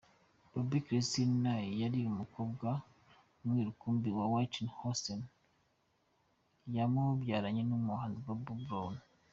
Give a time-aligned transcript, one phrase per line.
[0.51, 2.67] Bobbi Kristina yari umukobwa
[3.43, 5.21] umwe rukumbi wa Whitney Houston,
[6.75, 8.95] yamubyaranye n’umuhanzi Bobby Brown.